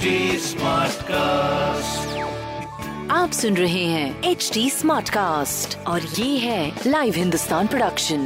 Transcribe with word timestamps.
Smart 0.00 1.02
cast 1.02 2.18
आप 3.12 3.30
सुन 3.30 3.56
रहे 3.56 3.84
हैं 3.84 4.22
एच 4.24 4.50
डी 4.54 4.68
स्मार्ट 4.70 5.08
कास्ट 5.10 5.76
और 5.86 6.00
ये 6.00 6.38
है 6.38 6.72
लाइव 6.86 7.14
हिंदुस्तान 7.14 7.66
प्रोडक्शन 7.66 8.20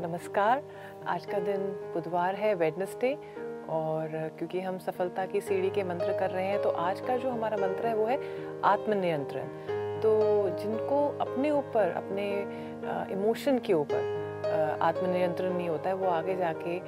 नमस्कार। 0.00 0.62
आज 1.06 1.26
का 1.26 1.38
दिन 1.38 1.62
बुधवार 1.94 2.34
है 2.34 2.54
वेडनेसडे 2.54 3.14
और 3.68 4.08
क्योंकि 4.38 4.60
हम 4.60 4.78
सफलता 4.78 5.26
की 5.26 5.40
सीढ़ी 5.40 5.70
के 5.70 5.84
मंत्र 5.84 6.18
कर 6.18 6.30
रहे 6.30 6.46
हैं 6.46 6.62
तो 6.62 6.68
आज 6.68 7.00
का 7.00 7.16
जो 7.16 7.30
हमारा 7.30 7.56
मंत्र 7.56 7.86
है 7.86 7.96
वो 7.96 8.06
है 8.06 8.20
आत्मनियंत्रण। 8.64 9.74
तो 10.06 10.50
जिनको 10.58 10.96
अपने 11.20 11.50
ऊपर, 11.50 11.90
अपने 11.92 12.24
इमोशन 13.12 13.58
के 13.58 13.72
ऊपर 13.72 14.78
आत्मनियंत्रण 14.82 15.54
नहीं 15.54 15.68
होता 15.68 15.88
है, 15.88 15.94
वो 15.94 16.06
आगे 16.08 16.36
जाके 16.36 16.78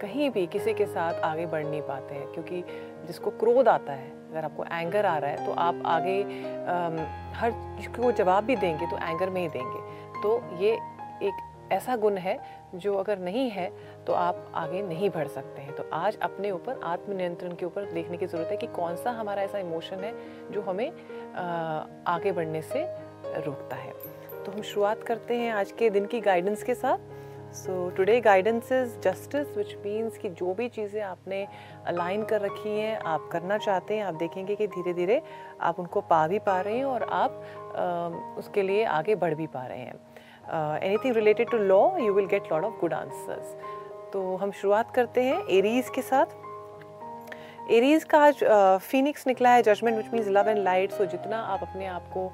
कहीं 0.00 0.28
भी 0.30 0.46
किसी 0.46 0.74
के 0.74 0.86
साथ 0.86 1.20
आगे 1.24 1.46
बढ़ 1.46 1.64
नहीं 1.66 1.80
पाते 1.82 2.14
हैं। 2.14 2.26
क्योंकि 2.32 2.62
जिसको 3.06 3.30
क्रोध 3.32 3.68
आता 3.68 3.92
है, 3.92 4.10
अगर 4.30 4.44
आपको 4.44 4.64
एंगर 4.64 5.06
आ 5.06 5.16
रहा 5.18 5.30
है 5.30 5.46
तो 5.46 5.52
आप 5.60 5.82
आगे 5.86 6.18
हर 7.36 7.50
को 7.96 8.12
जवाब 8.12 8.44
भी 8.44 8.56
देंगे 8.56 8.86
तो 8.86 8.96
एंगर 8.98 9.30
में 9.30 9.40
ही 9.40 9.48
देंगे। 9.48 9.80
तो 10.22 10.40
ये 10.58 10.72
एक 11.22 11.40
ऐसा 11.72 11.96
गुण 11.96 12.16
है 12.16 12.38
जो 12.74 12.94
अगर 12.94 13.18
नहीं 13.18 13.48
है 13.50 13.70
तो 14.06 14.12
आप 14.12 14.52
आगे 14.54 14.82
नहीं 14.82 15.10
बढ़ 15.10 15.28
सकते 15.28 15.62
हैं। 15.62 15.74
तो 15.76 15.84
आज 15.92 16.18
अपने 16.22 16.50
ऊपर 16.50 16.80
आत्मनियंत्रण 16.84 17.54
के 17.54 17.66
ऊपर 17.66 17.90
देखने 17.92 18.16
की 18.16 18.26
ज़रूरत 18.26 18.50
है 18.50 18.56
कि 18.56 18.66
कौन 18.72 18.96
सा 18.96 19.10
हमारा 19.10 19.42
ऐसा 19.42 19.58
इमोशन 19.58 20.04
है 20.04 20.14
जो 20.52 20.62
हमें 20.62 20.90
आगे 22.06 22.32
बढ़ने 22.32 22.62
से 22.62 22.84
रोकता 23.38 23.76
है। 23.76 23.92
तो 24.44 24.52
हम 24.52 24.62
शुरुआत 24.62 25.02
करते 25.02 25.36
हैं 25.36 25.52
आज 25.52 25.72
के 25.72 25.90
दिन 25.90 26.06
की 26.06 26.20
गाइडेंस 26.20 26.62
के 26.62 26.74
साथ। 26.74 27.10
So 27.54 27.72
today 27.96 28.20
guidance 28.20 28.70
is 28.72 28.98
justice 29.00 29.56
which 29.56 29.74
means 29.76 30.16
कि 30.18 30.28
जो 30.30 30.52
भी 30.54 30.68
चीज़ें 30.68 31.00
आपने 31.02 31.46
अलाइन 31.86 32.24
कर 32.24 32.40
रखी 32.40 32.70
हैं 32.70 32.96
आप 33.06 33.28
करना 33.32 33.58
चाहते 33.58 33.96
हैं 33.96 34.04
आप 34.04 34.14
देखेंगे 34.14 34.54
कि 34.56 34.66
धीरे 34.66 34.94
धीरे 34.94 35.20
आप 35.60 35.80
उनको 35.80 36.00
पा 36.00 36.26
भी 36.28 36.38
पा 36.38 36.60
रहे 36.60 36.76
हैं 36.76 36.84
और 36.84 37.02
आप 37.02 37.42
आ, 37.76 38.38
उसके 38.38 38.62
लिए 38.62 38.84
आगे 38.84 39.14
बढ़ 39.14 39.34
भी 39.34 39.46
पा 39.46 39.66
रहे 39.66 39.78
हैं। 39.78 39.94
Anything 40.44 41.14
related 41.16 41.50
to 41.50 41.58
law 41.58 41.80
you 41.98 42.12
will 42.14 42.26
get 42.26 42.52
lot 42.52 42.64
of 42.64 42.80
good 42.80 42.94
answers 42.94 43.56
तो 44.12 44.36
हम 44.36 44.50
शुरुआत 44.52 44.94
करते 44.94 45.22
हैं 45.22 45.42
एरीज 45.48 45.90
के 45.94 46.02
साथ। 46.02 46.40
एरीज 47.70 48.04
का 48.04 48.18
आज 48.18 48.42
फिनिक्स 48.82 49.26
निकला 49.26 49.50
है 49.50 49.62
judgment 49.62 49.96
which 49.96 50.12
means 50.12 50.28
love 50.28 50.48
and 50.48 50.58
light 50.58 50.92
so 50.92 51.04
जितना 51.06 51.38
आप 51.52 51.62
अपने 51.62 51.86
आप 51.86 52.08
को 52.14 52.30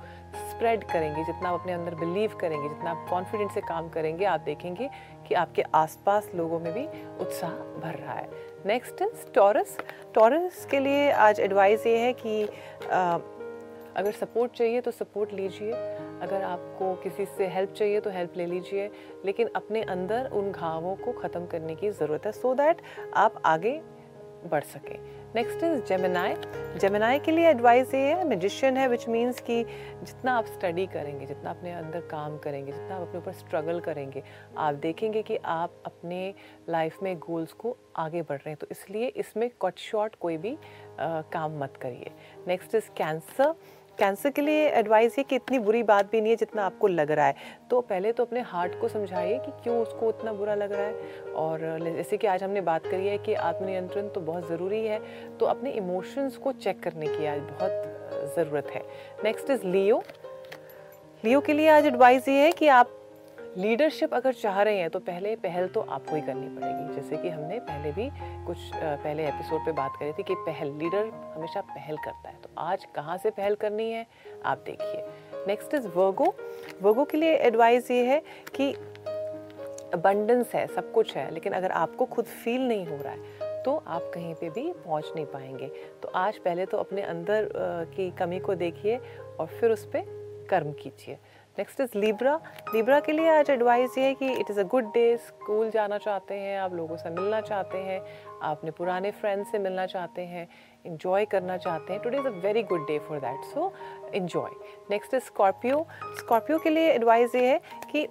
स्प्रेड 0.50 0.84
करेंगे 0.84 1.24
जितना 1.24 1.48
आप 1.48 1.60
अपने 1.60 1.72
अंदर 1.72 1.94
बिलीव 1.94 2.36
करेंगे 2.40 2.68
जितना 2.68 2.90
आप 2.90 3.06
कॉन्फिडेंट 3.10 3.50
से 3.52 3.60
काम 3.60 3.88
करेंगे 3.88 4.24
आप 4.24 4.40
देखेंगे 4.40 4.88
कि 5.28 5.34
आपके 5.34 5.62
आसपास 5.74 6.30
लोगों 6.34 6.60
में 6.60 6.72
भी 6.74 6.86
उत्साह 7.20 7.50
भर 7.80 7.94
रहा 7.94 8.14
है। 8.14 8.28
नेक्स्ट 8.66 9.02
इज़ 9.02 9.26
टॉरस 9.34 9.76
टॉरस 10.14 10.66
के 10.70 10.78
लिए 10.80 11.10
आज 11.12 11.40
एडवाइस 11.40 11.86
ये 11.86 11.98
है 11.98 12.12
कि 12.12 12.42
आ, 12.44 13.18
अगर 13.96 14.12
सपोर्ट 14.12 14.52
चाहिए 14.52 14.80
तो 14.80 14.90
सपोर्ट 14.90 15.32
लीजिए। 15.32 15.72
अगर 16.22 16.42
आपको 16.42 16.94
किसी 16.94 17.24
से 17.26 17.46
हेल्प 17.48 17.72
चाहिए 17.72 18.00
तो 18.00 18.10
हेल्प 18.10 18.36
ले 18.36 18.46
लीजिए 18.46 18.90
लेकिन 19.24 19.50
अपने 19.56 19.82
अंदर 19.82 20.30
उन 20.32 20.50
घावों 20.52 20.96
को 20.96 21.12
ख़त्म 21.12 21.46
करने 21.46 21.74
की 21.74 21.90
ज़रूरत 21.90 22.26
है 22.26 22.32
सो 22.32 22.48
so 22.48 22.56
दैट 22.56 22.82
आप 23.16 23.42
आगे 23.44 23.80
बढ़ 24.46 24.62
सकें। 24.62 24.98
नेक्स्ट 25.34 25.62
इज़ 25.64 25.80
जेमिनाई 25.82 26.34
जेमिनाई 26.78 27.18
के 27.18 27.32
लिए 27.32 27.48
एडवाइस 27.48 27.94
ये 27.94 28.00
है 28.00 28.24
मेजिशियन 28.24 28.76
है 28.76 28.86
विच 28.88 29.08
मीन्स 29.08 29.40
कि 29.40 29.62
जितना 30.02 30.32
आप 30.32 30.46
स्टडी 30.46 30.86
करेंगे 30.86 31.26
जितना 31.26 31.50
अपने 31.50 31.72
अंदर 31.72 32.00
काम 32.00 32.36
करेंगे 32.38 32.72
जितना 32.72 32.96
आप 32.96 33.02
अपने 33.02 33.18
ऊपर 33.18 33.32
स्ट्रगल 33.32 33.80
करेंगे 33.80 34.22
आप 34.56 34.74
देखेंगे 34.74 35.22
कि 35.22 35.36
आप 35.36 35.82
अपने 35.86 36.34
लाइफ 36.68 37.02
में 37.02 37.18
गोल्स 37.18 37.52
को 37.52 37.76
आगे 37.96 38.22
बढ़ 38.22 38.36
रहे 38.36 38.50
हैं। 38.50 38.58
तो 38.60 38.66
इसलिए 38.70 39.06
इसमें 39.16 39.50
कट 39.62 39.78
शॉर्ट 39.78 40.14
कोई 40.16 40.36
भी 40.36 40.56
आ, 41.00 41.20
काम 41.32 41.58
मत 41.62 41.76
करिए। 41.76 42.10
नेक्स्ट 42.48 42.74
इज़ 42.74 42.90
कैंसर 42.96 43.54
कैंसर 43.98 44.30
के 44.30 44.42
लिए 44.42 44.68
एडवाइस 44.70 45.18
ये 45.18 45.24
कि 45.24 45.36
इतनी 45.36 45.58
बुरी 45.58 45.82
बात 45.82 46.10
भी 46.10 46.20
नहीं 46.20 46.30
है 46.30 46.36
जितना 46.36 46.62
आपको 46.62 46.88
लग 46.88 47.10
रहा 47.10 47.26
है। 47.26 47.34
तो 47.70 47.80
पहले 47.80 48.12
तो 48.12 48.24
अपने 48.24 48.40
हार्ट 48.40 48.78
को 48.80 48.88
समझाइए 48.88 49.38
कि 49.38 49.52
क्यों 49.62 49.76
उसको 49.78 50.08
उतना 50.08 50.32
बुरा 50.32 50.54
लग 50.54 50.72
रहा 50.72 50.86
है। 50.86 51.32
और 51.34 51.78
जैसे 51.96 52.16
कि 52.16 52.26
आज 52.26 52.42
हमने 52.42 52.60
बात 52.60 52.86
करी 52.86 53.06
है 53.06 53.16
कि 53.18 53.34
आत्मनियंत्रण 53.34 54.08
तो 54.08 54.20
बहुत 54.20 54.48
ज़रूरी 54.48 54.84
है 54.86 55.00
तो 55.38 55.46
अपने 55.46 55.70
इमोशंस 55.72 56.36
को 56.36 56.52
चेक 56.54 56.82
करने 56.82 57.06
की 57.06 57.26
आज 57.26 57.40
बहुत 57.50 58.34
ज़रूरत 58.36 58.70
है। 58.74 58.82
नेक्स्ट 59.24 59.50
इज़ 59.50 59.66
लियो 59.66 60.02
लियो 61.24 61.40
के 61.40 61.52
लिए 61.52 61.68
आज 61.68 61.86
एडवाइस 61.86 62.28
ये 62.28 62.44
है 62.44 62.52
कि 62.52 62.68
आप 62.68 62.97
लीडरशिप 63.56 64.14
अगर 64.14 64.32
चाह 64.32 64.60
रहे 64.62 64.78
हैं 64.78 64.88
तो 64.90 64.98
पहले 65.00 65.34
पहल 65.36 65.66
तो 65.68 65.80
आपको 65.80 66.16
ही 66.16 66.20
करनी 66.22 66.48
पड़ेगी। 66.48 66.94
जैसे 66.94 67.16
कि 67.16 67.28
हमने 67.28 67.58
पहले 67.60 67.92
भी 67.92 68.08
कुछ 68.46 68.58
पहले 68.74 69.26
एपिसोड 69.28 69.64
पे 69.66 69.72
बात 69.72 69.96
करी 70.00 70.12
थी 70.12 70.22
कि 70.22 70.34
पहल, 70.36 70.68
लीडर 70.72 71.10
हमेशा 71.36 71.60
पहल 71.60 71.96
करता 71.96 72.28
है। 72.28 72.36
तो 72.42 72.50
आज 72.58 72.84
कहाँ 72.94 73.16
से 73.18 73.30
पहल 73.30 73.54
करनी 73.54 73.90
है, 73.90 74.06
आप 74.44 74.62
देखिए। 74.66 75.46
नेक्स्ट 75.46 75.74
इज़ 75.74 75.88
वर्गो 75.88 76.34
वर्गो 76.82 77.04
के 77.04 77.16
लिए 77.16 77.36
एडवाइस 77.38 77.90
ये 77.90 78.04
है 78.04 78.22
कि 78.56 78.72
अबंडेंस 79.94 80.54
है, 80.54 80.66
सब 80.66 80.92
कुछ 80.92 81.16
है, 81.16 81.30
लेकिन 81.34 81.52
अगर 81.52 81.70
आपको 81.72 82.04
खुद 82.06 82.24
फील 82.24 82.68
नहीं 82.68 82.86
हो 82.86 82.96
रहा 82.96 83.12
है 83.12 83.62
तो 83.64 83.76
आप 83.76 84.10
कहीं 84.14 84.34
पे 84.34 84.48
भी 84.50 84.72
पहुँच 84.74 85.12
नहीं 85.16 85.26
पाएँगे। 85.26 85.68
तो 86.02 86.08
आज 86.08 86.38
पहले 86.38 86.66
तो 86.66 86.76
अपने 86.76 87.02
अंदर 87.02 87.48
की 87.96 88.10
कमी 88.10 88.38
को 88.38 88.54
देखिए 88.56 88.96
और 89.40 89.46
फिर 89.48 89.70
उस 89.70 89.84
पर 89.86 90.16
कर्म 90.50 90.72
कीजिए। 90.72 91.18
नेक्स्ट 91.58 91.80
इज़ 91.80 91.96
लिब्रा 91.98 92.34
लिब्रा 92.74 92.98
के 93.00 93.12
लिए 93.12 93.28
आज 93.28 93.48
एडवाइस 93.50 93.96
ये 93.98 94.04
है 94.04 94.14
कि 94.14 94.30
it 94.30 94.50
is 94.50 94.58
a 94.60 94.62
good 94.64 94.92
day 94.94 95.16
school 95.16 95.70
जाना 95.70 95.96
चाहते 95.98 96.34
हैं, 96.34 96.58
आप 96.60 96.74
लोगों 96.74 96.96
से 96.96 97.10
मिलना 97.10 97.40
चाहते 97.40 97.78
हैं 97.78 98.00
आपने 98.42 98.70
पुराने 98.70 99.10
फ्रेंड 99.10 99.44
से 99.46 99.58
मिलना 99.58 99.86
चाहते 99.86 100.22
हैं 100.22 100.46
इन्जॉय 100.86 101.24
करना 101.24 101.56
चाहते 101.56 101.92
हैं। 101.92 102.02
Today 102.02 102.18
is 102.18 102.26
a 102.26 102.30
very 102.44 102.62
good 102.62 102.86
day 102.86 102.98
for 103.08 103.18
that 103.20 103.44
so 103.44 103.72
enjoy 104.14 104.50
next 104.90 105.14
is 105.14 105.22
Scorpio 105.24 105.86
Scorpio 106.18 106.58
के 106.58 106.70
लिए 106.70 106.92
एडवाइस 106.92 107.34
ये 107.34 107.46
है 107.48 107.60
कि 107.92 108.06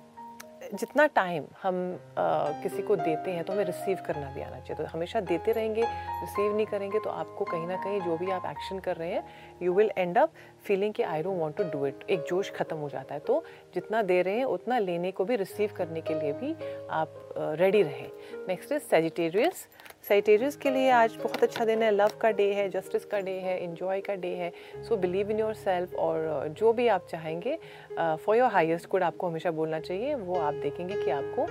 जितना 0.74 1.06
टाइम 1.16 1.46
हम 1.64 1.78
आ, 2.18 2.62
किसी 2.64 2.82
को 2.82 2.96
देते 2.96 3.32
हैं 3.32 3.44
तो 3.44 3.54
हमें 3.54 3.64
रिसीव 3.66 3.98
करना 4.08 4.32
भी 4.34 4.42
आना 4.42 4.60
चाहिए। 4.60 4.76
तो 4.76 4.86
हमेशा 4.92 5.20
देते 5.22 5.52
रहेंगे 5.52 5.82
रिसीव 5.82 6.56
नहीं 6.56 6.66
करेंगे 6.66 7.00
तो 7.00 7.10
आपको 7.10 7.46
कहीं 7.46 7.68
ना 7.68 7.76
कहीं 7.84 8.00
जो 8.02 8.18
भी 8.18 8.32
आप 8.32 8.46
एक्शन 8.46 8.80
कर 8.80 8.96
रहे 8.96 9.12
हैं 9.12 9.24
you 9.62 9.74
will 9.74 9.92
end 9.98 10.18
up 10.18 10.34
feeling 10.66 10.94
कि 10.94 11.04
I 11.04 11.24
don't 11.24 11.40
want 11.40 11.56
to 11.58 11.64
do 11.72 11.86
it 11.86 12.04
एक 12.10 12.26
जोश 12.30 12.52
खत्म 12.56 12.78
हो 12.78 12.90
जाता 12.90 13.14
है। 13.14 13.20
तो 13.20 13.44
जितना 13.76 14.02
दे 14.02 14.22
रहे 14.22 14.38
हैं 14.38 14.46
उतना 14.46 14.80
लेने 14.80 15.12
को 15.12 15.26
भी 15.26 15.36
रिसीव 15.36 15.74
करने 15.78 16.02
के 16.02 16.14
लिए 16.14 16.34
भी 16.34 16.54
आप 16.92 17.24
रेडी 17.38 17.82
रहें। 17.82 18.10
नेक्स्ट 18.48 18.72
इज़ 18.72 18.84
सेजिटेरियस 18.84 19.68
सेजिटेरियस 20.08 20.56
के 20.56 20.70
लिए 20.70 20.90
आज 20.90 21.16
बहुत 21.24 21.44
अच्छा 21.44 21.66
दिन 21.66 21.82
है 21.84 21.90
लव 21.92 22.12
का 22.22 22.30
डे 22.32 22.44
है 22.54 22.68
जस्टिस 22.70 23.06
का 23.06 23.20
डे 23.22 23.32
है 23.40 23.58
इन्जॉय 23.64 24.02
का 24.02 24.14
डे 24.16 24.34
है. 24.36 24.52
So 24.88 24.98
believe 24.98 25.32
in 25.32 25.40
your 25.40 25.54
self 25.54 25.96
और 26.00 26.48
जो 26.60 26.72
भी 26.74 26.88
आप 26.88 27.08
चाहेंगे 27.12 27.58
फॉर 27.98 28.38
योर 28.38 28.52
हाइस्ट 28.52 28.90
गुड 28.90 29.04
आपको 29.04 29.28
हमेशा 29.28 29.52
बोलना 29.52 29.80
चाहिए 29.80 30.16
वो 30.16 30.36
आप 30.36 30.54
देखेंगे 30.54 31.02
कि 31.04 31.12
आपको 31.12 31.44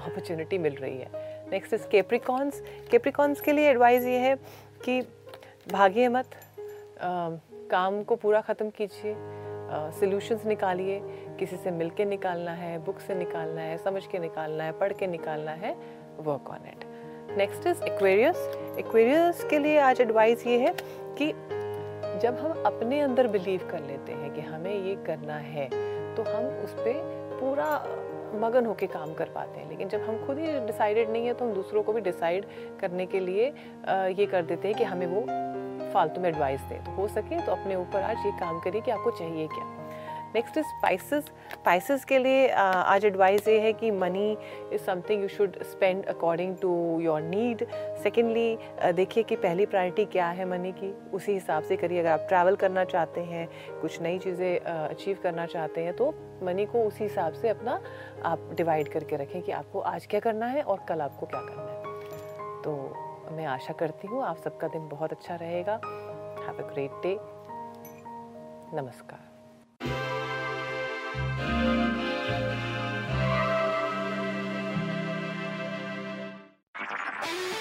अपॉर्चुनिटी 0.00 0.58
मिल 0.58 0.74
रही 0.74 0.98
है. 0.98 1.08
नेक्स्ट 1.52 1.74
इज़ 1.74 1.86
केप्रिकॉन्स 1.88 2.62
केप्रिकॉन्स 2.90 3.40
के 3.40 3.52
लिए 3.52 3.70
एडवाइस 3.70 4.04
ये 4.04 4.18
है 4.18 4.34
कि 4.84 5.00
भागिए 5.72 6.08
मत 6.08 6.26
uh, 6.26 7.38
काम 7.70 8.02
को 8.02 8.16
पूरा 8.16 8.40
ख़त्म 8.40 8.70
कीजिए 8.70 9.14
सोल्यूशंस 10.00 10.44
निकालिए 10.46 11.00
किसी 11.38 11.56
से 11.56 11.70
मिल 11.70 11.90
के 11.90 12.04
निकालना 12.04 12.52
है 12.54 12.78
बुक 12.84 13.00
से 13.00 13.14
निकालना 13.14 13.60
है 13.62 13.78
समझ 13.84 14.06
के 14.06 14.18
निकालना 14.18 14.64
है 14.64 14.72
पढ़ 14.78 14.92
के 14.92 15.06
निकालना 15.06 15.52
है 15.64 15.76
work 16.18 16.50
on 16.50 16.68
it 16.68 16.81
next 17.38 17.66
is 17.66 17.82
Aquarius 17.82 18.36
Aquarius 18.78 19.42
के 19.50 19.58
लिए 19.58 19.78
आज 19.78 20.00
एडवाइस 20.00 20.46
ये 20.46 20.58
है 20.58 20.74
कि 21.18 21.26
जब 22.22 22.38
हम 22.40 22.62
अपने 22.66 23.00
अंदर 23.00 23.26
बिलीव 23.28 23.60
कर 23.70 23.80
लेते 23.80 24.12
हैं 24.12 24.32
कि 24.34 24.40
हमें 24.40 24.72
ये 24.72 24.94
करना 25.06 25.36
है 25.36 25.68
तो 26.14 26.22
हम 26.22 26.44
उस 26.64 26.74
पर 26.78 26.92
पूरा 27.40 27.68
मगन 28.40 28.66
होके 28.66 28.86
काम 28.86 29.14
कर 29.14 29.28
पाते 29.28 29.60
हैं। 29.60 29.68
लेकिन 29.68 29.88
जब 29.88 30.02
हम 30.02 30.26
खुद 30.26 30.38
ही 30.38 30.58
डिसाइडेड 30.66 31.10
नहीं 31.10 31.26
है 31.26 31.34
तो 31.34 31.44
हम 31.44 31.52
दूसरों 31.54 31.82
को 31.82 31.92
भी 31.92 32.00
डिसाइड 32.00 32.46
करने 32.80 33.06
के 33.06 33.20
लिए 33.20 33.46
ये 34.18 34.26
कर 34.26 34.42
देते 34.42 34.68
हैं 34.68 34.76
कि 34.78 34.84
हमें 34.84 35.06
वो 35.06 35.20
फालतू 35.92 36.20
में 36.20 36.28
एडवाइस 36.28 36.60
दे। 36.60 36.74
तो 36.74 36.92
हो 36.92 37.08
सके 37.08 37.40
तो 37.46 37.52
अपने 37.52 37.76
ऊपर 37.76 38.02
आज 38.02 38.26
ये 38.26 38.32
काम 38.40 38.60
करिए 38.60 38.80
कि 38.80 38.90
आपको 38.90 39.10
चाहिए 39.10 39.46
क्या। 39.46 39.64
नेक्स्ट 40.34 40.56
इज़ 40.58 40.66
स्पाइसेस 40.66 41.24
स्पाइसेस 41.52 42.04
के 42.04 42.18
लिए 42.18 42.48
आज 42.50 43.04
एडवाइस 43.04 43.48
ये 43.48 43.58
है 43.60 43.72
कि 43.72 43.90
money 43.90 44.30
is 44.72 44.82
something 44.82 45.22
you 45.22 45.28
should 45.28 45.56
spend 45.70 46.04
according 46.08 46.56
to 46.58 47.00
your 47.00 47.20
need 47.22 47.66
secondly 48.02 48.92
देखिए 48.94 49.22
कि 49.22 49.36
पहली 49.36 49.66
प्रायोरिटी 49.66 50.04
क्या 50.12 50.28
है 50.28 50.48
मनी 50.50 50.72
की. 50.72 50.92
उसी 51.12 51.32
हिसाब 51.32 51.62
से 51.62 51.76
करिए. 51.76 52.00
अगर 52.00 52.10
आप 52.10 52.26
ट्रैवल 52.28 52.56
करना 52.56 52.84
चाहते 52.84 53.20
हैं, 53.22 53.48
कुछ 53.80 54.00
नई 54.02 54.18
चीज़ें 54.18 54.60
अचीव 54.60 55.18
करना 55.22 55.46
चाहते 55.46 55.84
हैं 55.84 55.96
तो 55.96 56.12
मनी 56.42 56.66
को 56.66 56.84
उसी 56.84 57.04
हिसाब 57.04 57.32
से 57.32 57.48
अपना 57.48 57.80
आप 58.24 58.50
डिवाइड 58.56 58.88
करके 58.92 59.16
रखें 59.16 59.40
कि 59.42 59.52
आपको 59.52 59.80
आज 59.80 60.06
क्या 60.06 60.20
करना 60.20 60.46
है 60.46 60.62
और 60.62 60.84
कल 60.88 61.00
आपको 61.00 61.26
क्या 61.26 61.40
करना 61.40 61.72
है. 61.72 61.80
तो 62.62 62.72
मैं 63.36 63.46
आशा 63.48 63.72
करती 63.74 64.08
हूँ 64.08 64.22
आप 64.24 64.36
सबका 64.44 64.68
दिन 64.68 64.88
बहुत 64.88 65.12
अच्छा 65.12 65.34
रहेगा. 65.34 65.80
हैव 66.46 66.64
अ 66.64 66.72
ग्रेट 66.72 67.02
डे 67.02 67.18
नमस्कार. 68.74 69.31